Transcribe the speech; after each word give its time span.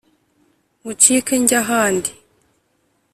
ngucike 0.81 1.33
nge 1.41 1.55
ahandi 1.61 2.09